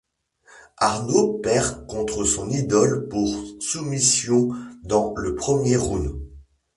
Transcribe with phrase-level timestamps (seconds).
[0.79, 3.19] Arnaud perd contre son idole par
[3.59, 4.49] soumission
[4.83, 6.19] dans le premier round.